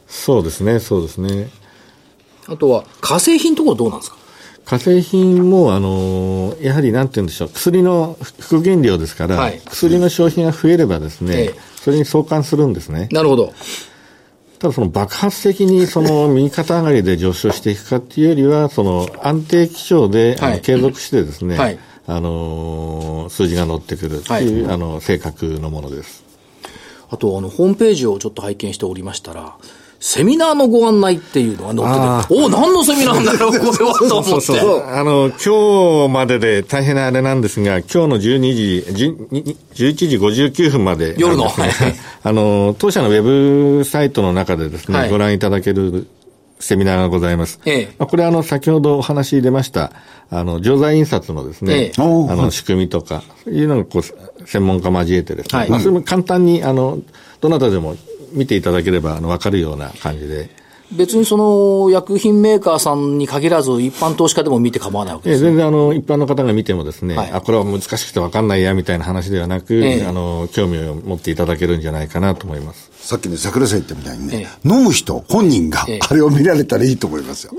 [0.07, 1.49] そうですね、そうですね。
[2.47, 4.17] あとは、化成品のところどうなんですか？
[4.65, 13.07] 化成品も、あのやはりなんて言うんでしょう、薬の副原料ですから、はい薬の消費が増えればですね、ええそれに相関するんですね。
[13.11, 13.53] なるほど。
[14.59, 26.23] ただその爆発的にその右肩上がりで上昇していくかっていうよりは、その安定基調で、あはいの継続してですね、はいあのー数字が乗ってくるっていう、あの、性格のものです。
[27.09, 29.57] あと、あの、ホームページをちょっと拝見しておりましたら、
[29.99, 34.59] セミナーのご案内っていうのが載ってて、おお、何のセミナーなんだろう、これは、と思って。
[34.91, 41.45] あの、今日までで大変なあれなんですが、今日の12時、10 11時59分まで夜の。
[41.45, 41.71] は い
[42.23, 43.23] あの、当社のウェ
[43.79, 45.09] ブサイトの中でですね、はい。
[45.09, 46.07] ご覧いただける
[46.59, 47.59] セミナーがございます。
[47.65, 47.89] ええ。
[47.97, 49.91] まあ、これあの、先ほどお話に出ました、
[50.29, 51.91] あの、錠剤印刷のですね、ええ。
[51.97, 55.69] あの、仕組みとか、いうのがこう、専門家交えてですね、はい。
[55.69, 56.99] まあ、それも簡単に、あの、
[57.41, 57.95] どなたでも
[58.31, 60.49] 見ていただければ、あの、わかるような感じで、
[60.91, 65.49] 別にその、薬品メーカーさんに限らず、一般投資家でも見て構わないわけええですね。
[65.49, 72.89] 全然あの、一般の方が見てもですね、はいあ、これは難しくて分かんないや、みたいな話ではなく、ええあの、興味を持っていただけるんじゃないかなと思います。
[72.99, 77.53] さっきね、桜井さん言ったみたいにね、え飲む人、本人がええ、あれを見られたらいいと思いますよ。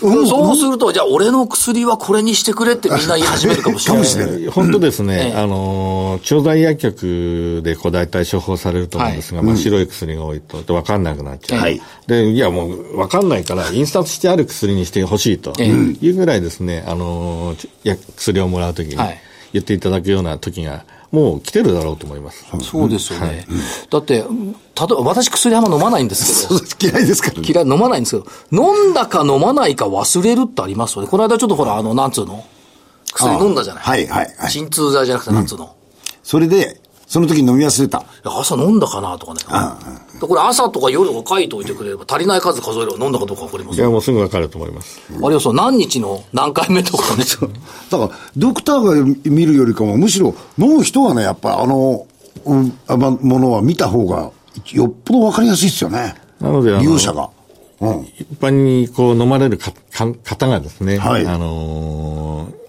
[0.00, 4.02] そうすると、じゃあ俺の薬はこれにしてくれってみんな言い始めるかもしれない。
[4.02, 4.42] かもしれない。
[4.42, 5.34] ええ本当ですね、ええ。
[5.34, 11.60] あの、調剤薬局でこう大体処方されると思うんですが、まあ白い薬が多いと、で分かんなくなっちゃう。
[11.60, 11.80] はい。
[12.06, 15.52] で、いやもう分かんないから、印刷してある薬にしてほしいと。
[15.58, 15.68] ええ。
[15.68, 19.20] いうぐらいですね、あの、や薬をもらうときにはい。
[19.52, 22.44] 言っていただくような時が、もう来てるだろうと思います。
[22.62, 23.46] そうですよね。
[23.90, 24.24] だって、例え
[24.74, 27.46] ば私薬あんま飲まないんですけど、嫌いですからね。
[27.46, 31.08] 嫌い、飲まないんですけど、飲んだか飲まないか忘れるってありますよね。
[31.08, 32.44] この間ちょっとほら、あの、なんつうの？
[33.12, 33.84] 薬飲んだじゃない。
[33.84, 34.50] はいはいはい。
[34.50, 35.76] 鎮痛剤じゃなくて、なんつうの？
[36.22, 38.06] それで、その時飲み忘れた。
[38.24, 39.40] 朝飲んだかなとかね。
[40.22, 43.86] でこれ朝とか夜とか書いておいてくれれば足りない数数えれば飲んだかどうかわかりますよ。
[43.86, 45.00] いや、もうすぐ分かると思います。
[45.10, 47.24] あるいはその何日の何回目とかね。
[47.90, 52.06] だから、ドクターが見るよりかも、むしろ飲む人はね、やっぱあの、
[52.44, 54.30] うん、あまものは見た方が、
[54.72, 56.14] よっぽどわかりやすいですよね。
[56.40, 57.28] なのであの利用者が。
[57.80, 58.02] うん。
[58.16, 62.61] 一般にこう飲まれるかか方がですね、はいあのー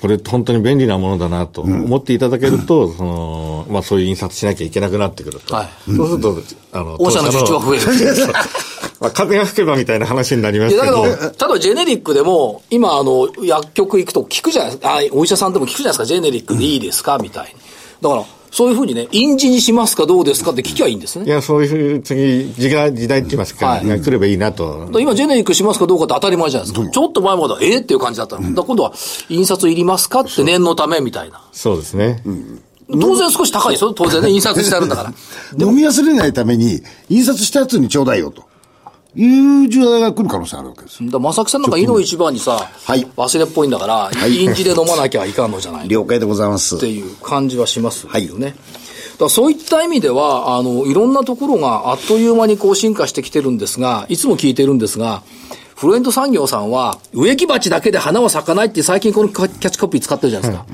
[0.00, 5.54] これ本当に便利なものだなと思っていただけると、その、まあそういう印刷しなきゃいけなくなってくると。
[5.54, 6.36] はいそうすると、
[6.72, 7.86] あの、御社の受注は増える。
[9.00, 11.02] まあ風が吹けばみたいな話になりまいや、すけど。
[11.02, 14.96] だけど、例えばジェネリックでも、今、あの、薬局行くと聞くじゃないですか。
[14.98, 16.04] あ、お医者さんでも聞くじゃないですか。
[16.04, 17.18] ジェネリックでいいですか？
[17.18, 17.60] みたいに。
[18.00, 21.24] だから、そういうふうにね、印字にしますかどうですかって聞きゃいいんですね。
[21.24, 24.90] いや、そういう次、時代、時代って言いますか、はいが来ればいいなと。
[25.00, 26.90] 今、ジェネリックしますかどうかって当たり前じゃないですか。
[26.90, 28.42] ちょっと前までは、えーっていう感じだったの。
[28.42, 28.92] だから今度は、
[29.30, 31.42] 印刷いりますかって念のためみたいな。
[31.52, 32.22] そうですね。
[32.90, 33.94] 当然少し高いですよ。
[33.94, 35.14] 当然ね、印刷してあるんだから。
[35.58, 38.44] 飲み忘れないために、印刷したやつにちょうだいよと。
[39.14, 40.98] いう時代が来る可能性あるわけです。
[41.10, 46.76] だ正木さんなんか、井の一番にさ、はい忘れっぽいんだから、いインジで飲まなきゃいかんのじゃない了解でございます。
[46.76, 48.46] っていう感じはしますよね。
[48.48, 55.22] だからそういった意味では、あの、いろんなところがあっという間にこう進化してきてるんですが、いつも聞いてるんですが、
[55.76, 60.66] フロエント産業さんは、植木鉢だけで花は咲かないって最近このキャッチコピー使ってるじゃないですか。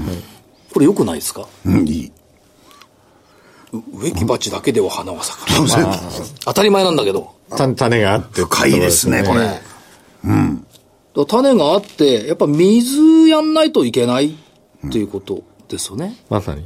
[0.73, 1.49] これ良くないですか？
[1.65, 2.13] うん、いい。
[3.95, 5.99] 植木鉢だけでは花は咲かない。
[6.45, 7.38] 当たり前なんだけど。
[7.57, 8.43] 種種があって。
[8.43, 9.41] 深いですね、これ。
[9.41, 9.61] だか
[11.15, 14.37] ら種があって、やっぱ水やんないといけない
[14.87, 16.17] っていうことですよね。
[16.29, 16.65] まさに。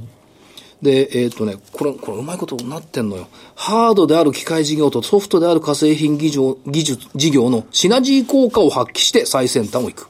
[0.83, 3.29] で、えっ、とね、これ、これうまいことになってんのよ。
[3.55, 10.09] ハードである機械事業とソフトである化成品技術技術事業のシナジー効果を発揮して最先端を行く。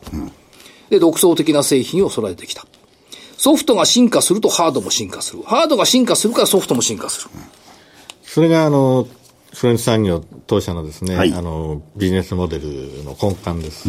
[0.88, 2.66] で、独創的な製品を揃えてきた。
[3.36, 5.42] ソフトが進化するとハードも進化する。
[5.42, 7.30] ハードが進化するからソフトも進化する。
[8.22, 9.06] それが、あの、
[9.54, 13.88] フレンチ産業当社のですね、はいあの、ビジネスモデルの根幹です。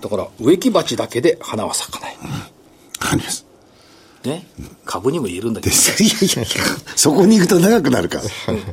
[0.00, 2.16] だから、植木鉢だけで花は咲かない。
[2.16, 3.46] わかります。
[4.24, 4.46] ね？
[4.84, 5.74] 株にも言えるんだけど。
[5.74, 6.46] いやいやいや、
[6.96, 8.22] そこに行くと長くなるから。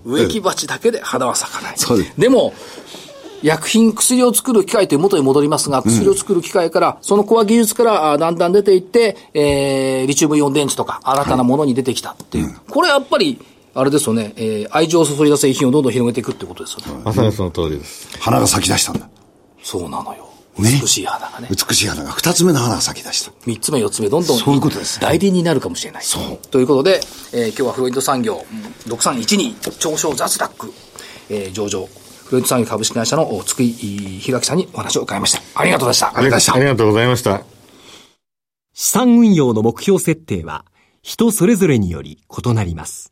[0.05, 1.78] 植木鉢だけで花は咲かない。
[1.78, 2.53] そうですでも、
[3.41, 12.55] 薬品、薬を作る機械という元に戻りますが、薬を作る機械から、そのコア技術からあだんだん出ていって、えー、リチウムイオン電池とか、新たなものに出てきたっていう。
[12.70, 13.39] これやっぱり、
[13.74, 17.01] あれですよね、えー、愛情を注いだ製品をどんどん広げていくってことですよね。
[17.05, 18.17] まさにその通りです。
[18.19, 19.09] 花が咲き出したんだ。
[19.63, 20.28] そうなのよ。
[20.59, 21.47] ね美しい花がね。
[21.49, 23.32] 美しい花が二つ目の花が咲き出した。
[23.45, 26.03] 三つ目、四つ目、どんどんそういうことです代理になるかもしれない。
[26.03, 26.99] そうということで、
[27.34, 30.74] えー今日はフロイント産業、うん6312長商雑学、
[31.30, 35.41] えー上場、フロイント産業株式会社のお津井弘明さんにお話を伺いました。
[35.55, 36.17] ありがとうございました。
[36.17, 37.43] ありがとうございましたありがとうございました。
[38.74, 40.65] 資産運用の目標設定は
[41.01, 43.11] 人それぞれにより異なります。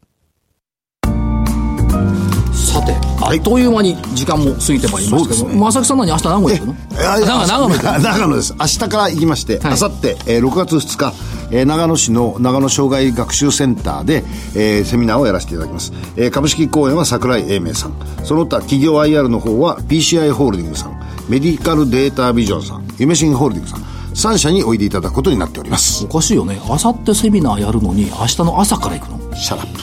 [2.53, 6.75] さて、あっという間に時間も過ぎてまいりましたけど、ね正木さん何明日名古屋行くの？
[6.91, 8.55] 長長野長野です。
[8.59, 11.13] 明日から行きまして、はい明後日、えー6月2日、
[11.51, 14.23] えー長野市の長野生涯学習センターで、
[14.55, 15.93] えーセミナーをやらせていただきます。
[16.17, 17.93] えー株式講演は桜井英明さん。
[18.23, 20.99] その他、企業 IR の方は PCI ホールディングさん、
[21.29, 26.05] メディカルデータビジョンさん、夢真ホールディングさん、3社においでいただくことになっております。
[26.05, 26.59] おかしいよね。
[26.67, 29.35] 明後日セミナーやるのに、明日の朝から行くの？
[29.35, 29.79] Shut up。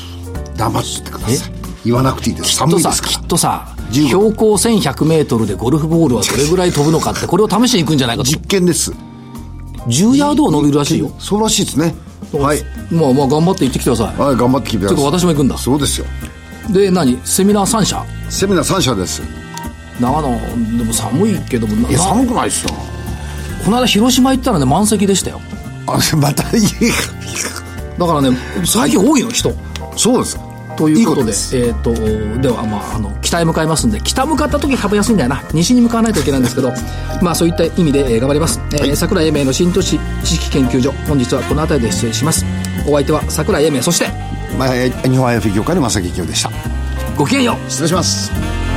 [0.57, 1.58] 黙っててください。
[1.85, 2.51] 言わなくていいです。
[2.51, 8.31] きっとさ、寒いですかきっとさ、15標高1100メートルでゴルフボールはどれぐらい飛ぶのかって、 これを試しに行くんじゃないかと。
[8.31, 8.93] 実験です。
[9.87, 11.11] 10ヤードは伸びるらしいよ。
[11.19, 11.95] そうらしいですね。
[12.33, 12.63] はい。
[12.91, 14.21] まあまあ頑張って行ってきてください。
[14.21, 14.97] はい、頑張ってきてください。
[14.97, 16.07] ちょっと私も行くんだそうですよ。
[16.71, 17.19] で、何？
[17.25, 19.23] セミナー3社セミナー3社です。
[20.01, 20.29] 長野、
[20.79, 22.71] でも寒いけども、ないや、寒くないっすよ。
[23.65, 25.41] この間広島行ったらね、満席でしたよ。
[25.87, 26.63] あ、またいい。
[27.99, 29.53] だからね、最近多いの、人。
[29.97, 30.39] そうです。
[30.79, 31.93] ということで、いいですえっ、と、
[32.41, 35.43] では、まあ、あの、北へ向かいますんで、北向かった時株安いんだよな。
[35.53, 36.73] 西に向かわないといけないんですけど、
[37.21, 38.61] まあ、そういった意味で、えー頑張ります。
[38.73, 42.47] えー桜井英明の新都市知識研究所、本日はこの辺りで失礼します。
[42.87, 44.09] お相手は桜井英明、そして、
[44.57, 44.69] まあ、
[45.09, 46.51] 日本 IF 業界の正木清でした。
[47.17, 47.71] ごきげんよう。
[47.71, 48.68] 失礼します。